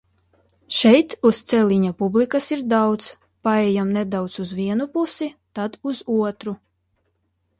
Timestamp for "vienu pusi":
4.61-5.31